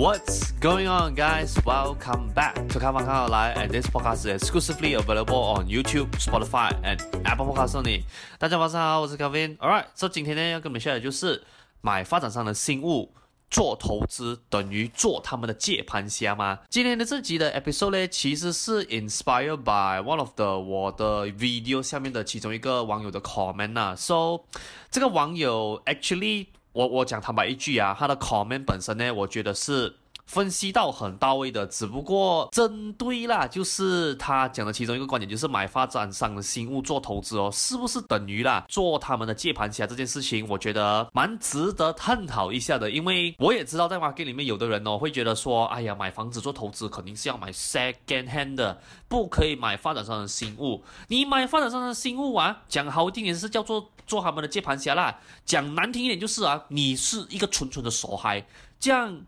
[0.00, 1.56] What's going on, guys?
[1.64, 7.46] Welcome back to 开房看好来 and this podcast is exclusively available on YouTube, Spotify, and Apple
[7.46, 8.02] Podcasts only.
[8.38, 9.56] 大家晚上好，我是 Kevin.
[9.56, 11.42] Alright, so 今天呢要跟你们 share 的就是
[11.80, 13.14] 买发展商的新物
[13.48, 16.58] 做投资等于做他们的接盘侠吗？
[16.68, 23.94] 今天的这集的 episode 呢，其实是 inspired by one of the 我的 video 下面的其中一个网友的 comment 啊。
[23.96, 24.44] So
[24.90, 29.93] 这个网友 actually 我我讲坦白一句啊，他的 comment 本身呢，我觉得是
[30.31, 40.47] 分析到很到位的，只不过针对啦，就是他讲的其中一个观点，就是买发展商的新物做投资哦，是不是等于啦做他们的接盘侠这件事情？
[40.47, 50.81] 我觉得蛮值得探讨一下的，因为我也知道在 market 里面有的人哦会觉得说，哎呀，买房子做投资肯定是要买 second hand 的，不可以买发展商的新物。
[51.09, 58.47] 你买发展商的新物啊，讲好听点是叫做做他们的接盘侠啦，讲难听一点就是啊，你是一个纯纯的傻孩，
[58.79, 59.23] 这样。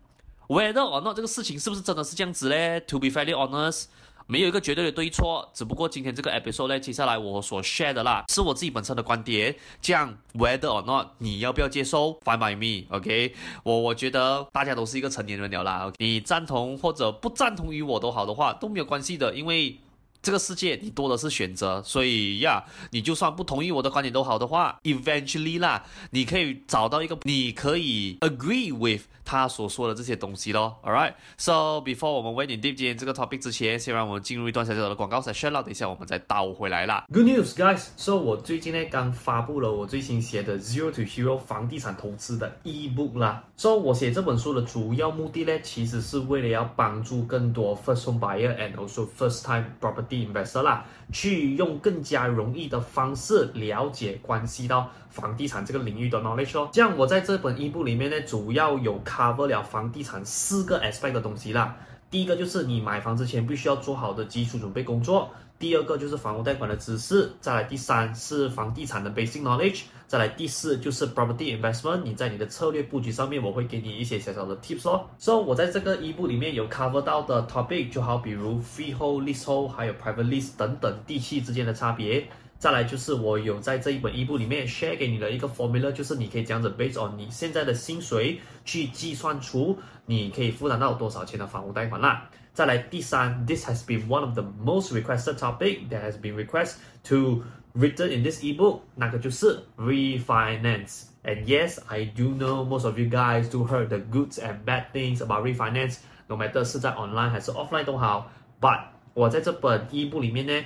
[0.48, 3.84] Whether or not 这个事情是不是真的是这样子嘞？To be fairly honest，
[4.26, 9.56] 没有一个绝对的对错，只不过今天这个 episode 呢，接下来我所 share 的啦，是我自己本身的观点。
[9.80, 13.34] 这样 Whether or not 你要不要接受？Fine by me，OK？
[13.62, 15.96] 我我觉得大家都是一个成年人了啦，OK？
[15.98, 19.78] 你赞同或者不赞同于我都好的话都没有关系的，因为
[20.24, 29.02] 这个世界你多的是选择，所以呀你就算不同意我的观点都好的话，eventually 啦，你可以找到一个你可以 agree with。
[29.26, 37.06] 他所说的这些东西咯 All right, so before 我们 wade in deep 今天这个 topic 之前，先让我们进入一段小小的广告 session，等一下我们再倒回来啦。
[37.10, 43.42] Good news, guys！So 我最近呢刚发布了我最新写的 Zero to Hero 房地产投资的 ebook 啦。
[43.56, 56.68] So 我写这本书的主要目的呢，其实是为了要帮助更多 first home buyer and also first time property investor 啦，去用更加容易的方式了解关系到房地产这个领域的 knowledge 哦。
[56.72, 61.76] 这样我在这本 e 部里面呢，主要有 cover 了房地产四个 aspect 的东西啦。
[62.10, 65.30] 第一个就是你买房之前必须要做好的基础准备工作。
[65.58, 67.32] 第二个就是房屋贷款的知识。
[67.40, 69.82] 再来第三是房地产的 basic knowledge。
[70.06, 72.02] 再来第四就是 property investment。
[72.02, 75.06] 你在你的策略布局上面，我会给你一些小小的 tips 哦。
[75.18, 82.26] 所以我在这个一部里面有 cover 到的 topic，就好比如 freehold、leasehold，还有 private lease 等等地契之间的差别。
[82.56, 89.76] 再来就是我有在这一本一部里面 share 给你的一个 formula，就是你可以这样子 based on 你现在的薪水去计算出
[90.06, 92.30] 你可以负担到多少钱的房屋贷款啦。
[92.54, 97.42] 再来第三，this has been one of the most requested topic that has been requested to
[97.73, 103.87] written in this ebook，那个就是 refinance。And yes, I do know most of you guys do heard
[103.89, 105.97] the goods and bad things about refinance.
[106.27, 108.31] No matter 是在 online 还是 offline 都好，
[108.61, 108.79] but
[109.13, 110.65] 我在这本 ebook 里面呢。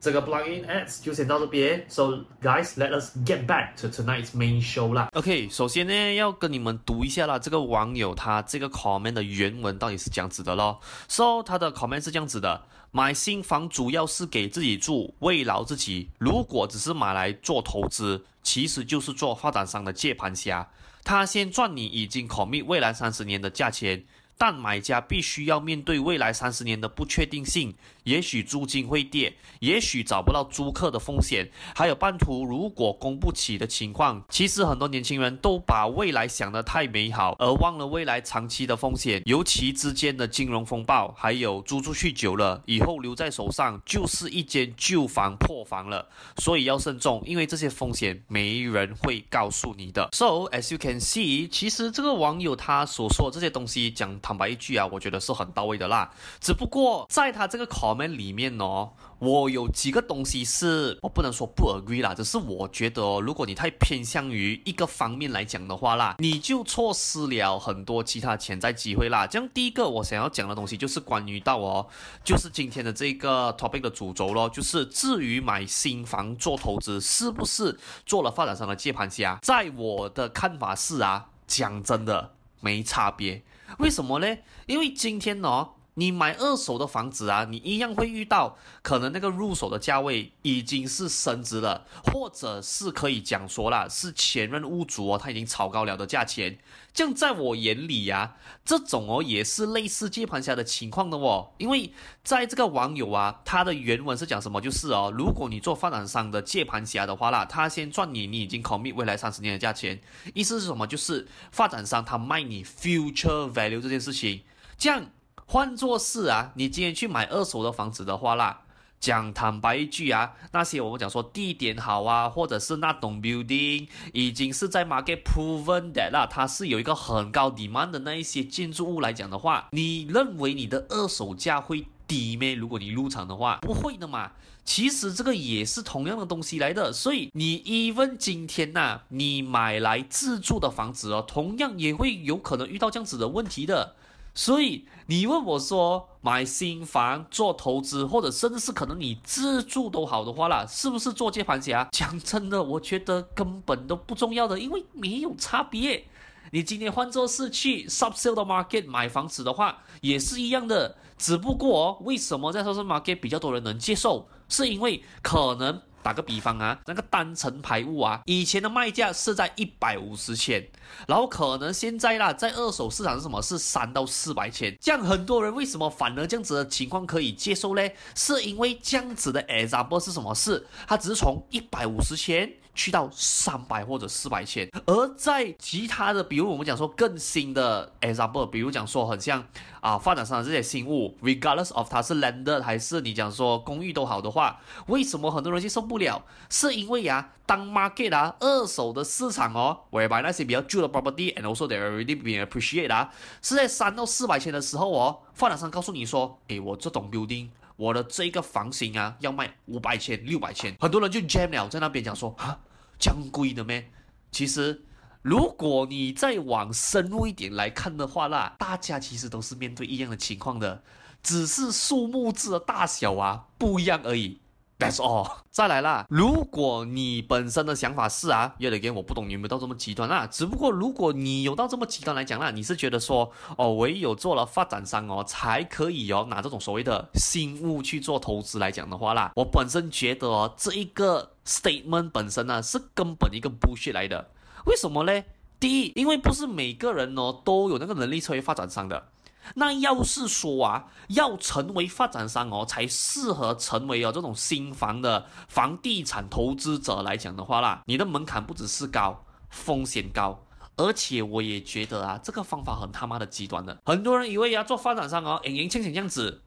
[0.00, 5.08] 这个 plugin ads 就先到这边，So guys，let us get back to tonight's main show 啦。
[5.14, 10.78] OK，首先呢，要跟你们读一下啦，这个网友他这个 comment 的原文到底是这样子的咯。
[11.08, 16.10] So 他的 comment 是这样子的：买新房主要是给自己住，慰劳自己。
[16.18, 20.68] 如果只是买来做投资，其实就是做发展商的接盘侠。
[21.02, 24.04] 他先赚你已经 commit 未来三十年的价钱。
[24.40, 27.74] 但买家必须要面对未来三十年的不确定性，
[28.08, 34.22] 也许租金会跌，也许找不到租客的风险，还有半途如果供不起的情况。
[34.28, 46.08] 其实很多年轻人都把未来想得太美好，而忘了未来长期的风险，尤其之间的金融风暴，还有租出去久了以后留在手上就是一间旧房破房了。
[46.38, 50.08] 所以要慎重，因为这些风险没人会告诉你的。
[50.12, 54.08] So as you can see，其实这个网友他所说的这些东西讲。
[54.20, 56.10] 坦白一句啊，我觉得是很到位的啦。
[56.40, 69.26] 只不过在他这个考我们里面哦，我有几个东西是我不能说不 agree 啦，只是我觉得哦，如果你太偏向于一个方面来讲的话啦，你就错失了很多其他潜在机会啦。
[69.26, 71.88] 这样第一个我想要讲的东西就是关于到哦，
[72.22, 83.42] 就是今天的这个 topic 的主轴咯，就是至于买新房做投资是不是做了发展商的接盘侠，在我的看法是啊，讲真的没差别。
[83.80, 84.36] 为什么呢？
[84.66, 85.70] 因为今天哦。
[85.98, 96.56] 你买二手的房子啊，你一样会遇到可能那个入手的价位已经是升值了，或者是可以讲说啦，是前任屋主哦，他已经炒高了的价钱。
[96.94, 101.50] 这样在我眼里呀、啊，这种哦也是类似接盘侠的情况的哦。
[101.58, 101.92] 因为
[102.22, 104.60] 在这个网友啊，他的原文是讲什么？
[104.60, 110.00] 就是哦，如果你做发展商的接盘侠的话啦，他先赚你，你已经考虑未来三十年的价钱。
[110.32, 110.86] 意思是什么？
[110.86, 114.42] 就是发展商他卖你 future value 这件事情，
[114.78, 115.10] 这样。
[115.50, 118.60] 换作是啊，你今天去买二手的房子的话啦，
[119.00, 132.54] 讲坦白一句啊，那些我们讲说地点好啊，或者是那栋 building 已经是在 market proven that 啦，它是有一个很高 demand 的那一些建筑物来讲的话，你认为你的二手价会低咩？
[132.54, 134.32] 如果你入场的话，不会的嘛。
[134.66, 143.94] 其实这个也是同样的东西来的，所以你 even 今天呐、啊，你买来自住的房子哦，同样也会有可能遇到这样子的问题的。
[144.38, 151.88] 所以你问我说买新房做投资，或者甚至是可能你自住都好的话啦，是不是做接盘侠？
[151.90, 156.04] 讲真的，我觉得根本都不重要的，因为没有差别。
[156.52, 160.96] 你今天换作是去 subsale 的 market 买房子的话，也是一样的。
[161.16, 164.28] 只不过为什么在 subsale market 比较多人能接受？
[164.48, 165.82] 是因为可能。
[166.02, 170.66] 打个比方啊，那个单层排屋啊，以前的卖价是在一百五十千，
[171.06, 173.42] 然后可能现在啦，在二手市场是什么？
[173.42, 174.76] 是三到四百千。
[174.80, 177.82] 这样很多人为什么反而这样子的情况可以接受呢？
[178.14, 180.66] 是因为这样子的 example 是什么事？
[180.86, 182.52] 它只是从一百五十千。
[182.78, 189.44] 去到三百或者四百千，而在其他的，比如我们讲说更新的 example，比如讲说很像
[189.80, 196.22] 啊发展商的这些新物，regardless of 它是 landed 还是你讲说公寓都好的话，为什么很多人接受不了？
[196.48, 203.10] 是因为呀、当 market 啊二手的市场哦，whereby 那些比较旧的 property and also they already been appreciated 啊，
[203.42, 207.48] 是在三到四百千的时候哦，发展商告诉你说，诶，我这栋 building。
[207.78, 212.58] 我的这个房型啊，要卖五百千、六百千，很多人就 jam 了，在那边讲说啊，
[212.98, 213.90] 将贵的咩？
[214.30, 214.82] 其实，
[215.22, 220.82] 如果你再往深入一点来看的话啦，大家其实都是面对一样的情况的，
[221.22, 224.40] 只是数目字的大小啊不一样而已。
[224.78, 225.28] That's all。
[225.50, 230.24] 再来啦，如果你本身的想法是啊，有点我不懂你有没有到这么极端啦。
[230.26, 244.30] 只不过如果你有到这么极端来讲啦，你是觉得说哦，唯有做了发展商哦，才可以哦拿这种所谓的新物去做投资来讲的话啦，我本身觉得哦，这一个 statement 本身呢是根本一个 bullshit 来的。
[244.66, 245.24] 为什么呢？
[245.58, 249.08] 第一，因为不是每个人哦都有那个能力成为发展商的。
[249.54, 260.44] 那要是说啊，要成为发展商哦，才适合成为哦这种新房的房地产投资者来讲的话啦，你的门槛不只是高，风险高，
[260.76, 263.78] 而且我也觉得啊，这个方法很他妈的极端的。
[263.84, 266.42] 很多人以为要做发展商哦，赢赢钱钱这样子，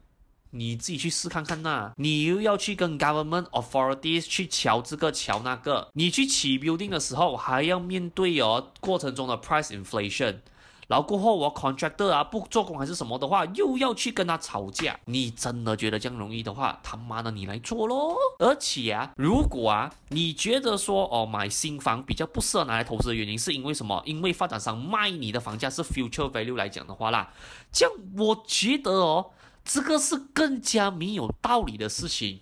[0.50, 1.92] 你自己去试看看呐。
[1.96, 10.40] 你又要去跟 government authorities 去敲这个敲那个，你去起 building 的时候还要面对哦过程中的 price inflation。
[10.88, 14.98] 然后过后我 contractor 啊不做工还是什么的话，又要去跟他吵架。
[15.06, 18.16] 你真的觉得这样容易的话，他妈的你来做咯。
[18.38, 24.02] 而且啊，如果啊你觉得说哦买新房比较不适合拿来投资的原因是因为什么？
[24.04, 27.32] 因为发展商卖你的房价是 future value 来讲的话啦，
[27.72, 29.30] 这样我觉得哦
[29.64, 32.40] 这个是更加没有道理的事情。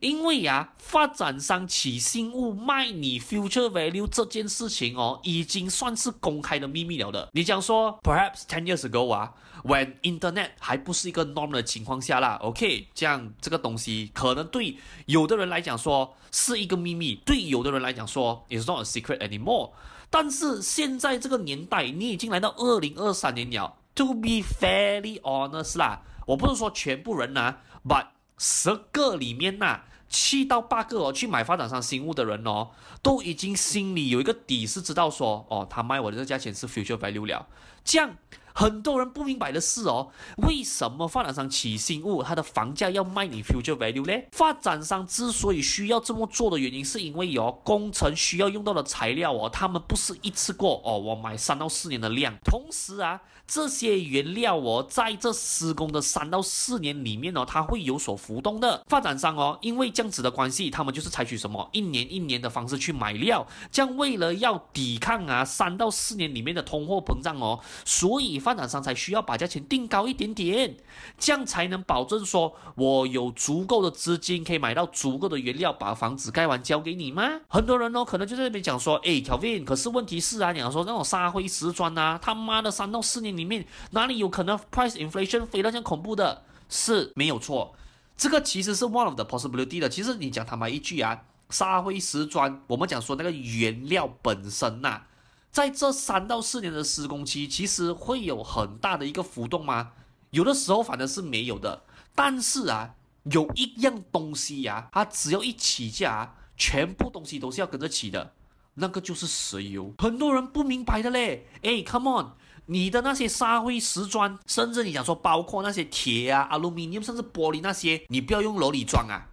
[0.00, 7.28] 因为呀，发展商起新物卖你 future value 这件事情哦，已经算是公开的秘密了的。
[7.32, 9.32] 你讲说，perhaps ten years ago 啊
[9.64, 14.76] ，when internet 还不是一个 norm 的情况下啦，OK，这样这个东西可能对
[15.06, 19.70] 有的人来讲说是一个秘密，对有的人来讲说 is not a secret anymore。
[20.10, 28.06] 但是现在这个年代，你已经来到二零二三年了，to be fairly honest 啦，我不是说全部人呐，but
[28.38, 32.70] 十个里面呐、七到八个哦，去买发展商新物的人哦，
[33.02, 37.46] 都已经心里有一个底，是知道说，哦，他卖我的这个价钱是 future value 了。
[37.84, 38.16] 这样
[38.54, 44.26] 很多人不明白的是哦，为什么发展商起新物，它的房价要卖你 future value 呢？
[44.32, 52.34] 发展商之所以需要这么做的原因，是因为、哦、工程需要用到的材料哦，他们不是一次过哦，我买三到四年的量。
[52.44, 58.82] 同时啊，这些原料哦，在这施工的三到四年里面哦，它会有所浮动的。
[58.88, 68.40] 发展商哦，因为这样子的关系，他们就是采取什么一年一年的方式去买料，这样为了要抵抗啊三到四年里面的通货膨胀哦，所以。
[68.48, 70.74] 发展商才需要把价钱定高一点点，
[71.18, 77.40] 这样才能保证说我有足够的资金可以买到足够的原料，把房子盖完交给你吗？
[77.48, 86.44] 很多人哦，可能就在那边讲说，哎，Kelvin，可是问题是啊，你要说那种沙灰石砖啊，他妈的三到四年里面哪里有可能 price inflation 飞到这样恐怖的？
[86.70, 87.74] 是没有错，
[88.16, 89.90] 这个其实是 one of the possibility 的。
[89.90, 95.04] 其实你讲他妈一句啊，沙灰石砖，我们讲说那个原料本身呐、啊。
[95.50, 99.92] 在这三到四年的施工期，其实会有很大的一个浮动吗？
[100.30, 101.82] 有的时候反正是没有的。
[102.14, 108.32] 但是啊，有一样东西呀、它只要一起价，全部东西都是要跟着起的，
[108.74, 109.94] 那个就是石油。
[109.98, 111.46] 很多人不明白的嘞。
[111.62, 112.26] 哎，come on，
[112.66, 119.28] 你的那些沙灰石砖，甚至你想说包括那些铁啊、aluminium，甚至玻璃那些，你不要用楼里装啊。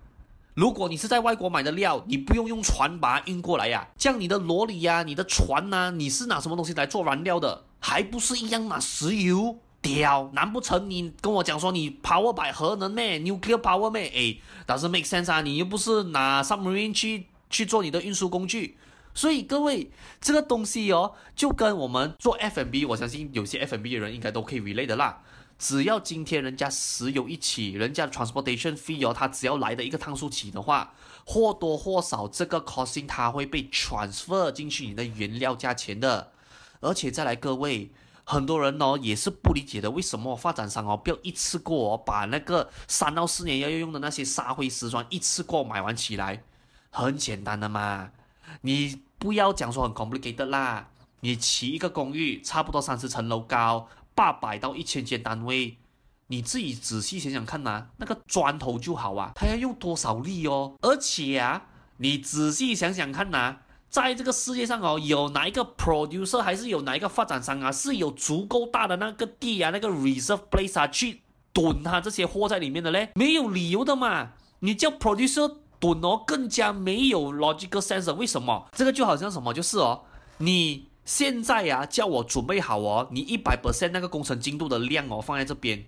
[0.56, 7.66] 如果你是在外国买的料，你不用用船把它运过来呀、啊，像你的罗里呀、你的船呐、你是拿什么东西来做燃料的？
[7.82, 9.58] 还不是一样拿石油？
[9.82, 14.10] 屌，难不成你跟我讲说你 power by 核能咩？nuclear power 咩？
[14.16, 18.78] 哎，但是 make sense 啊，你又不是拿 submarine 去去做你的运输工具，
[19.14, 25.22] 所以各位这个东西哦，就跟我们做 F&B，我相信有些 F&B 的人应该都可以 relate 的啦。
[25.58, 30.94] 只要今天人家石油一起，人家 transportation fee 哦，他只要来的一个趟数起的话，
[31.26, 36.32] 或多或少这个 costing 它会被 transfer 进去你的原料价钱的。
[36.82, 37.90] 而且再来各位，
[38.26, 46.44] 很多人哦也是不理解的，为什么发展商哦不要一次过把那个三到四年要用的那些沙灰石砖一次过买完起来？
[46.92, 48.12] 很简单的嘛，
[48.62, 50.90] 你不要讲说很 complicated 啦，
[51.22, 53.88] 你起一个公寓差不多三十层楼高。
[54.16, 55.78] 八百到一千间单位，
[56.28, 60.76] 你自己仔细想想看呐、那个砖头就好啊，它要用多少力哦？
[60.82, 61.64] 而且啊，
[61.98, 63.58] 你仔细想想看呐、
[63.90, 71.22] 在这个世界上哦，有哪一个 producer 还是有哪一个发展商啊，是有足够大的那个地啊，那个 reserve place 啊，去
[71.54, 73.10] 囤它这些货在里面的嘞？
[73.16, 74.32] 没有理由的嘛！
[74.60, 78.14] 你叫 producer 囤哦，更加没有 logical sense。
[78.14, 78.70] 为什么？
[78.72, 80.04] 这个就好像什么，就是哦，
[80.38, 80.88] 你。
[81.06, 85.86] 现在呀、啊，叫我准备好哦，你一百 percent 那个工程进度的量哦，放在这边。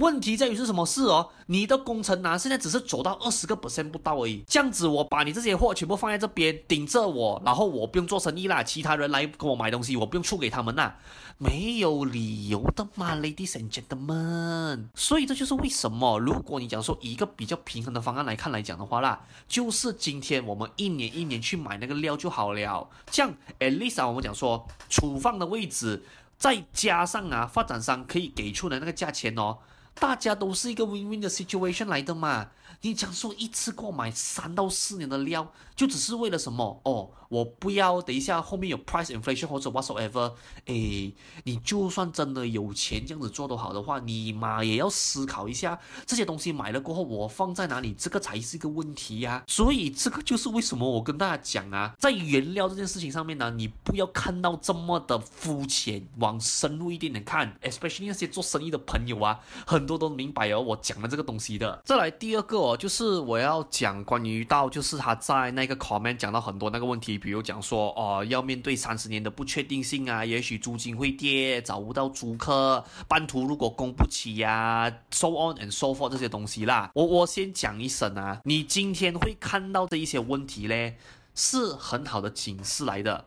[0.00, 1.28] 问题在于是什么事哦？
[1.46, 4.42] 你的工程呢、啊，现在只是走到二十个 percent 不到而已。
[4.48, 10.96] 这样子，我把你这些货全部放在这边顶着我，然后我不用做生意啦，其他人来跟我买东西，我不用出给他们啦，
[11.36, 14.86] 没有理由的嘛，ladies and gentlemen。
[14.94, 22.88] 所以这就是为什么，如果你讲说一个比较平衡的方案来看来讲的话啦，就是今天我们一年一年去买那个料就好了。
[23.10, 26.02] 这样，at least 啊，我们讲说储放的位置，
[26.38, 29.58] 再加上啊，发展商可以给出的那个价钱哦。
[29.94, 32.50] 大家都是一个 win-win 的 situation 来的嘛。
[32.82, 36.80] 你讲说一次购买三到四年的料，就只是为了什么？
[36.84, 40.32] 哦，我不要等一下后面有 price inflation 或者 whatsoever。
[40.66, 61.80] 诶，你就算真的有钱这样子做都好的话，你嘛也要思考一下，这些东西买了过后我放在哪里，这个才是一个问题呀、所以这个就是为什么我跟大家讲啊，在原料这件事情上面呢，你不要看到这么的肤浅，往深入一点点看，especially 那些做生意的朋友啊，很多都明白哦，我讲的这个东西的。
[61.84, 62.76] 再来第二个哦。
[62.80, 76.90] 就是我要讲关于到，就是他在那个 comment 讲到很多那个问题，比如讲说哦，要面对三十年的不确定性啊，也许租金会跌，找不到租客，半途如果供不起呀、啊，so on and so forth 这些东西啦。
[76.94, 80.96] 我我先讲一声啊，你今天会看到这一些问题嘞，
[81.34, 83.26] 是很好的警示来的。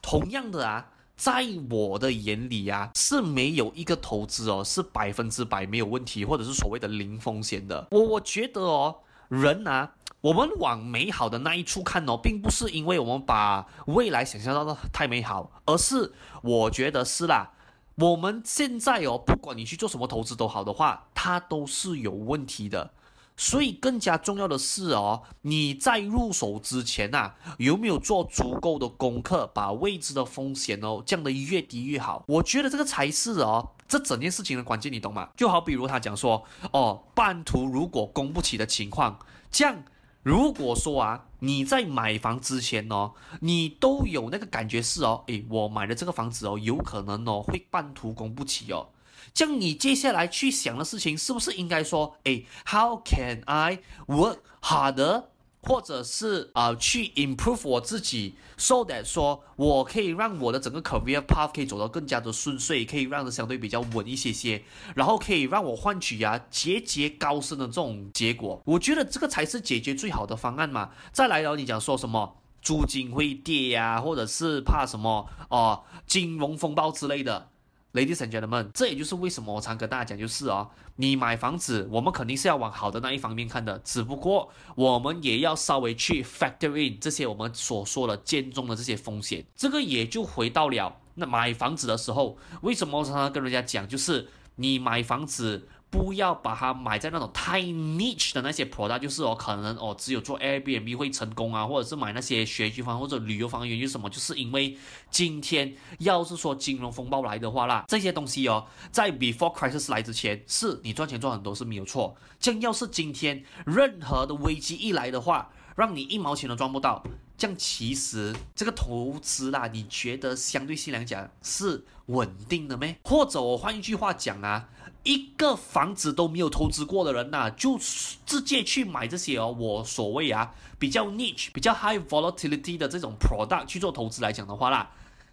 [0.00, 0.88] 同样的啊。
[1.16, 7.86] 在我的眼里啊，是没有一个投资哦是百分之百没有问题，或者是所谓的零风险的。
[7.92, 8.96] 我我觉得哦，
[9.28, 9.92] 人啊，
[10.24, 17.50] 我们往美好的那一处看哦，并不是因为我们把未来想象到的太美好，而是我觉得是啦。
[17.96, 22.92] 我们现在哦，不管你去做什么投资都好的话，它都是有问题的。
[23.36, 32.24] 所以更加重要的是哦，你在入手之前呐、啊，有没有做足够的功课，把未知的风险哦降得越低越好？
[32.26, 35.28] 我觉得这个才是哦，这整件事情的关键，你懂吗？
[35.36, 39.18] 就好比如他讲说，哦，半途如果供不起的情况，
[39.50, 39.84] 这样
[40.24, 48.88] 如果说啊，你在买房之前哦，你都有那个感觉是哦，诶，我买的这个房子哦，有可能哦会半途供不起哦。
[49.34, 55.24] 这样你接下来去想的事情是不是应该说，诶，How can I work harder？
[55.64, 64.62] 或者是啊、去 improve 我自己，so that 说我可以让我的整个 career path 可以走得更加的顺遂，可以让的相对比较稳一些些，
[64.94, 68.60] 然后可以让我换取啊节节高升的这种结果。
[68.64, 70.90] 我觉得这个才是解决最好的方案嘛。
[71.12, 77.48] 再来了，你讲说什么租金会跌呀、或者是怕什么哦、呃、金融风暴之类的。
[77.94, 89.46] Ladies and gentlemen，这也就是为什么我常跟大家讲，就是哦，你买房子，我们肯定是要往好的那一方面看的，只不过我们也要稍微去 factor in 这些我们所说的建中的这些风险。
[89.54, 95.68] 这个也就回到了那买房子的时候，为什么我常常跟人家讲，就是你买房子。
[95.94, 104.10] 不要把它买在那种太 niche 的那些 product，就是哦，可能哦，只有做 Airbnb 会成功啊，或者是买那些学区房或者旅游房，原因什么？
[104.10, 104.76] 就是因为
[105.08, 112.16] 今天要是说金融风暴来的话啦，这些东西哦，在 before crisis 来之前，是你赚钱赚很多是没有错。
[112.40, 117.04] 这样要是今天任何的危机一来的话，让你一毛钱都赚不到，
[117.38, 122.96] 这样其实这个投资啦，你觉得相对性来讲是稳定的咩？
[123.04, 124.70] 或者我换一句话讲啊？
[125.04, 127.78] 一个房子都没有投资过的人呐、啊，就
[128.26, 134.90] 直接去买这些哦，我所谓啊比较 niche、比较 high volatility 的这种 product 去做投资来讲的话啦，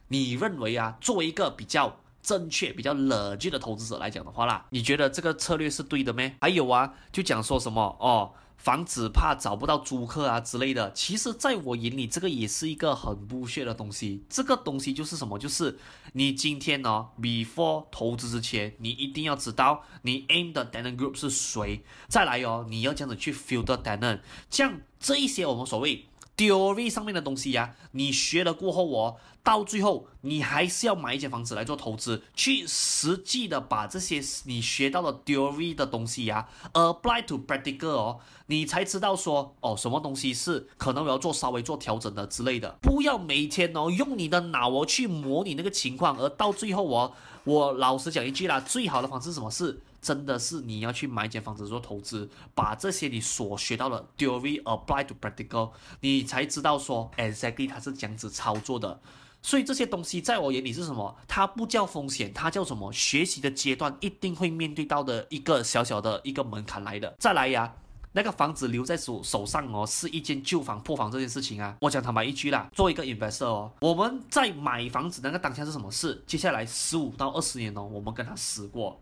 [0.09, 6.35] 你认为啊，作为一个比较正确、比较冷静的投资者来讲的话啦，你觉得这个策略是对的咩？
[6.41, 8.31] 还有啊，就讲说什么哦？
[8.61, 14.23] 房子怕找不到租客啊之类的，其实在我眼里，这个也是一个很不屑的东西。
[14.29, 15.39] 这个东西就是什么？
[15.39, 15.79] 就是
[16.13, 21.83] 你今天呢，before 投资之前，你一定要知道你 aim 的 tenant group 是谁。
[22.07, 24.19] 再来哦，你要这样子去 filter tenant，
[24.51, 26.05] 像这一些我们所谓。
[26.37, 42.77] theory 上面的东西呀、你学了过后哦，到最后你还是要买一间房子来做投资，去实际的把这些你学到的 theory 的东西呀、啊、apply to practical 哦，你才知道说哦，什么东西是可能我要做稍微做调整的之类的。
[42.81, 49.81] 不要每天哦用你的脑哦去模拟那个情况，而到最后哦，我老实讲一句啦，最好的方式是什么是？
[50.01, 55.69] 真的是你要去买一间房子做投资，把这些你所学到的 theory apply to practical，
[55.99, 58.99] 你才知道说 exactly 它是这样子操作的。
[59.41, 61.15] 所以这些东西在我眼里是什么？
[61.27, 62.91] 它不叫风险，它叫什么？
[62.93, 67.15] 学习的阶段一定会面对到的一个小小的一个门槛来的。
[67.19, 67.73] 再来呀，
[68.11, 76.23] 那个房子留在手手上哦，是一间旧房破房这件事情啊，我讲坦白一句啦，做一个 investor 哦，我们在买房子那个当下是什么事？
[76.27, 78.99] 接下来十五到二十年哦，我们跟他死过。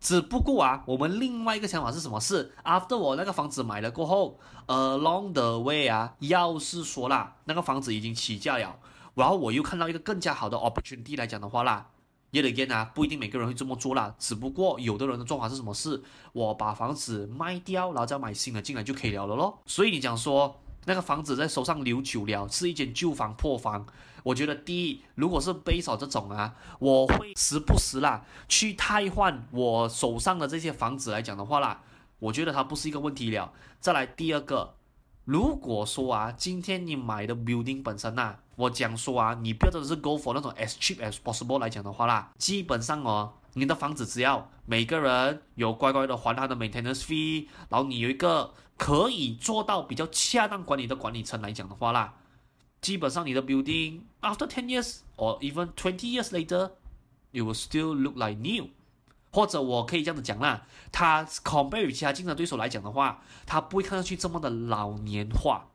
[0.00, 2.20] 只不过啊，我们另外一个想法是什么？
[2.20, 4.38] 事 after 我那个房子买了过后
[4.68, 8.78] ，along the way 啊，要是说啦，那个房子已经起价了，
[9.18, 11.90] 然后我又看到一个更加好的 opportunity 来讲的话啦
[12.32, 14.14] ，yet again 啊，不一定每个人会这么做啦。
[14.18, 15.74] 只不过有的人的做法是什么？
[15.74, 16.02] 是
[16.32, 19.58] 我把房子卖掉，然后再买新的进来就可以了了咯。
[19.66, 20.60] 所以你讲说。
[20.86, 23.84] 那个房子在手上留久了，是一间旧房破房。
[24.22, 31.82] 我觉得第一，如果是背手这种啊，我会时不时啦去汰换我手上的这些房子来讲的话啦，
[32.20, 33.52] 我觉得它不是一个问题了。
[33.80, 34.76] 再来第二个，
[35.28, 48.54] 如果说啊，今天你买的 building 本身呐、啊，我讲说啊，你不要真的是 go for 那种 as cheap as possible 来讲的话啦，基本上哦，你的房子只要每个人有乖乖的还他的 maintenance fee，然后你有一个。
[48.78, 52.14] 可以做到比较恰当管理的管理层来讲的话啦，
[52.80, 58.68] 基本上你的 building after ten years or even twenty years later，it will still look like new。
[59.30, 65.68] 或者我可以这样子讲啦，它 compare 与其他竞争对手来讲的话，它不会看上去这么的老年化。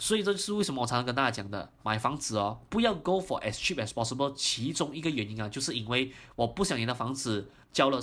[0.00, 4.32] 所以这就是为什么我常常跟大家讲的，买房子哦，不要 go for as cheap as possible。
[4.32, 7.98] 其中一个原因啊，就是因为我不想你的房子交了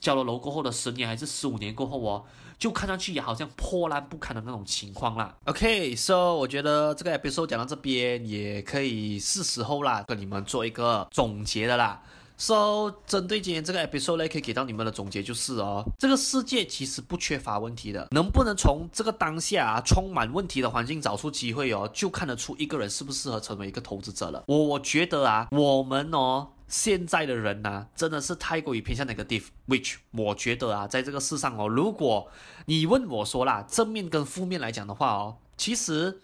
[0.00, 2.24] 交了楼过后的十年还是十五年过后哦，
[2.58, 5.36] 就看上去也好像破烂不堪的那种情况啦。
[5.44, 12.02] OK，so 我觉得这个 episode 讲到这边也可以是时候啦，跟你们做一个总结的啦。
[12.36, 24.42] So，针对今天这个 episode 呢，可以给到你们的总结就是哦，这个世界其实不缺乏问题的，能不能从这个当下啊充满问题的环境找出机会哦，就看得出一个人适不适合成为一个投资者了。
[24.48, 32.28] 我我觉得啊，我们哦现在的人呐，真的是太过于偏向 negative，which 我觉得啊，在这个世上哦，如果
[32.66, 36.20] 你问我说啦，正面跟负面来讲的话哦，其实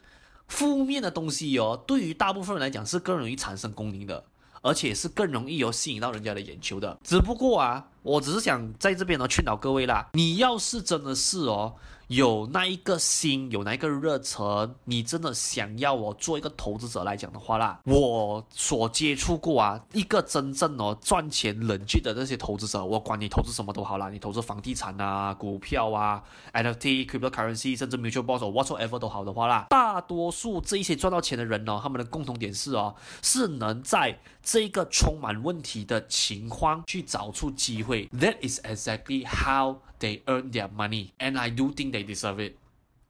[0.49, 4.25] 负面的东西哦，对于大部分人来讲是更容易产生共鸣的。
[4.62, 6.99] 而且是更容易有吸引到人家的眼球的。
[7.03, 11.75] 只不过啊，我只是想在这边呢劝导各位啦，你要是真的是哦。
[12.11, 26.21] 有那一个心，有那一个热忱，你真的想要我做一个投资者来讲的话啦，我所接触过啊，一个真正哦赚钱冷静的那些投资者，我管你投资什么都好啦，你投资房地产啊、股票啊、
[26.53, 37.89] NFT、cryptocurrency，甚至 mutual bonds whatsoever 都好的话啦，大多数这一些赚到钱的人呢，他们的共同点是哦，是能在这个充满问题的情况去找出机会。
[38.12, 42.55] That is exactly how they earn their money, and I do think they deserve it。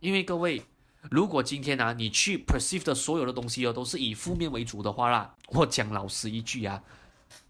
[0.01, 0.63] 因为各位，
[1.11, 6.83] 如果今天啊，你去 perceive 的所有的东西哦，都是以负面为主的话啦，我讲老实一句啊，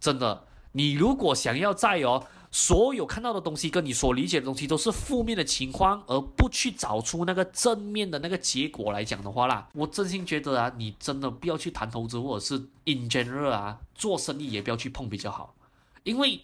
[0.00, 15.54] 真的，你如果想要在哦，所有看到的东西跟你所理解的东西都是负面的情况，而不去找出那个正面的那个结果来讲的话啦，我真心觉得啊，你真的不要去谈投资，或者是 in general 啊，做生意也不要去碰比较好。
[16.02, 16.40] 因为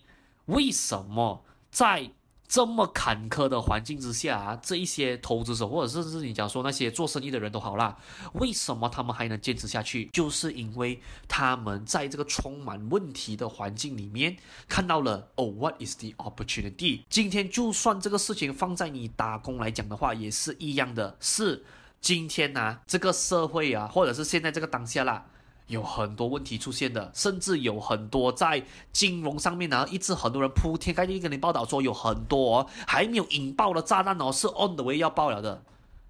[0.46, 2.10] 为什么在
[2.48, 7.96] 这么坎坷的环境之下啊，这一些投资者或者甚至你讲说那些做生意的人都好啦，
[8.34, 10.06] 为什么他们还能坚持下去？
[10.12, 14.36] 就是因为他们在这个充满问题的环境里面
[14.68, 17.02] 看到了哦，what is the opportunity？
[17.10, 21.64] 今天就算这个事情放在你打工来讲的话，也是一样的，是
[22.00, 25.26] 今天呐、这个社会啊，或者是现在这个当下啦。
[25.68, 35.62] 有很多问题出现的，甚至有很多在金融上面呢，一直很多人铺天盖地跟你报道说有很多哦，还没有引爆的炸弹哦，是 on the way 要爆了的。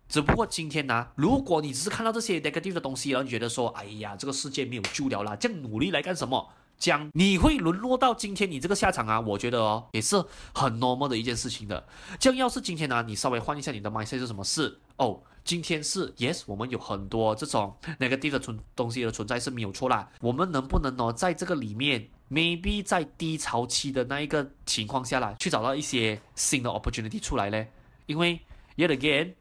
[0.08, 6.48] 只不过今天呢，如果你只是看到这些 negative 的东西，然后你觉得说，哎呀，这个世界没有救了啦，这样努力来干什么？
[6.78, 9.18] 这样你会沦落到今天你这个下场啊？
[9.18, 11.84] 我觉得哦，也是很 normal 的一件事情的。
[12.20, 15.22] 这样要是今天呢，你稍微换一下你的 mindset 是什么事哦？
[15.44, 20.10] 今天是 yes，我们有很多这种 negative 的存东西的存在是没有错啦。
[20.20, 27.64] 我们能不能呢，在这个里面，maybe 在低潮期的那一个情况下啦，去找到一些新的 opportunity 出来呢？
[28.06, 28.40] 因为
[28.76, 29.34] yet again，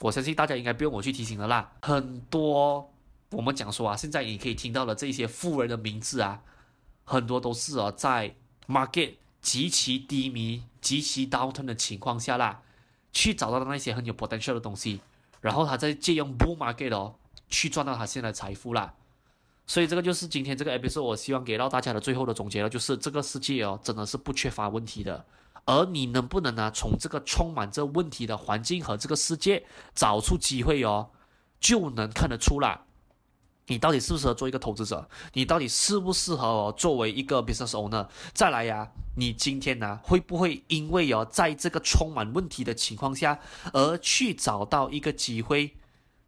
[0.00, 1.72] 我相信大家应该不用我去提醒了啦。
[1.82, 2.92] 很多
[3.30, 6.42] 我们讲说啊，现在你可以听到的这些富人的名字啊，
[7.04, 8.34] 很多都是啊，在
[8.66, 12.62] market 极其低迷、极其 downturn 的情况下啦，
[13.12, 15.00] 去找到那些很有 potential 的东西。
[15.40, 17.14] 然后他再借用 bull market 哦，
[17.48, 18.94] 去赚到他现在的财富啦。
[19.66, 25.24] 所以这个就是今天这个 episode 我希望给到大家的最后的总结了，就是这个世界哦，真的是不缺乏问题的。
[25.64, 31.10] 而你能不能呢，从这个充满着问题的环境和这个世界找出机会哦，
[31.60, 32.80] 就能看得出来。
[33.66, 35.08] 你到底适不适合做一个投资者？
[35.34, 38.06] 你到底适不适合哦作为一个 business owner？
[38.34, 43.38] 再来呀，你今天呢会不会因为哦在这个充满问题的情况下
[43.72, 45.76] 而去找到一个机会，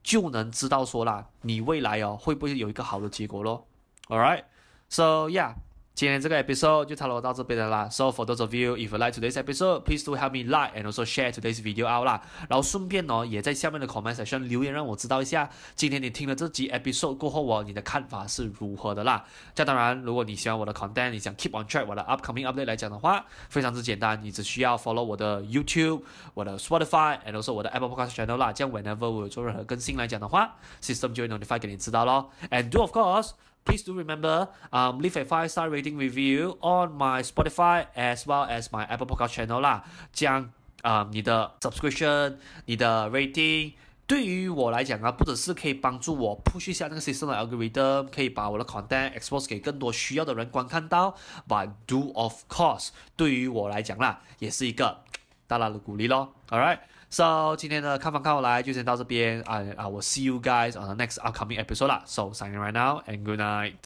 [0.02, 3.66] 就能知道说啦，你未来哦会不会有一个好的结果咯
[4.08, 4.44] ？All right,
[4.88, 5.54] so yeah.
[5.94, 7.88] 今天这个 episode 就差不多到这边了啦。
[7.88, 10.90] So for those of you if you like today's episode, please do help me like and
[10.90, 12.20] also share today's video out 啦。
[12.48, 19.24] 然后顺便呢，也在下面的 comment section 留言，让我知道一下，今天你听了这集 episode 过后哦，你的看法是如何的啦。
[19.54, 26.02] 这当然，如果你喜欢我的 content，你想 keep on track 我的 upcoming update 来讲的话，非常之简单，你只需要 follow 我的 YouTube、
[26.34, 28.52] 我的 Spotify and also 我的 Apple Podcast channel 啦。
[28.52, 32.32] 这样 whenever 我有做任何更新来讲的话，system 就会 notify 给你知道咯。
[32.50, 33.30] And do of course。
[33.64, 38.68] Please do remember, um, leave a five star rating review on my Spotify as well as
[38.70, 39.82] my Apple Podcast channel 啦。
[40.12, 40.50] 这样
[40.82, 43.72] 啊，你的 subscription、你的 rating
[44.06, 51.16] 对于我来讲啊，不只是可以帮助我 push 一下那个 system 的 algorithm，可以把我的 content expose 给更多需要的人观看到。
[51.48, 54.98] But do of course，对于我来讲啦，也是一个
[55.46, 56.34] 大大的鼓励咯。
[56.50, 56.80] All right.。
[57.13, 62.03] So 今天的看房看后来就先到这边啊啊，我 see you guys on the next upcoming episode 啦。
[62.05, 63.73] So signing right now and good night.